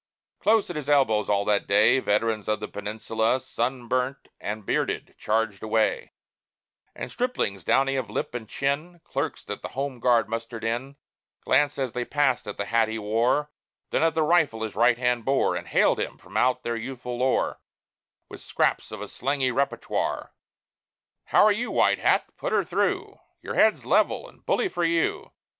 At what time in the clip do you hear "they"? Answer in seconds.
11.93-12.03